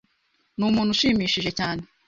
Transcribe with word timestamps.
numuntu 0.57 0.89
ushimishije 0.95 1.51
cyane. 1.59 1.81